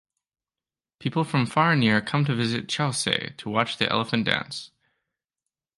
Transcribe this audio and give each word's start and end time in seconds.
People 0.97 1.23
from 1.23 1.45
far 1.45 1.73
and 1.73 1.79
near 1.81 2.01
come 2.01 2.25
to 2.25 2.33
visit 2.33 2.65
Kyaukse 2.65 3.39
and 3.43 3.53
watch 3.53 3.77
the 3.77 3.87
elephant 3.87 4.25
dance. 4.25 4.71